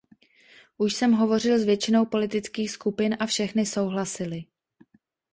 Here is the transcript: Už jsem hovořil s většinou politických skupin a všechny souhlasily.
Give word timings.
Už 0.77 0.93
jsem 0.93 1.11
hovořil 1.11 1.59
s 1.59 1.63
většinou 1.63 2.05
politických 2.05 2.71
skupin 2.71 3.17
a 3.19 3.25
všechny 3.25 3.65
souhlasily. 3.65 4.45